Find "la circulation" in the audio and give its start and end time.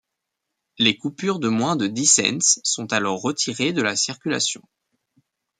3.83-4.63